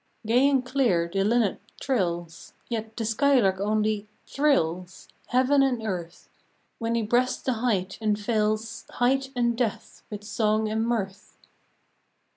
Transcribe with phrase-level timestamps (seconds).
[0.25, 6.27] "Gay and clear the linnet trills; Yet the skylark only, thrills Heaven and earth
[6.79, 11.37] When he breasts the height, and fills Height and depth with song and mirth.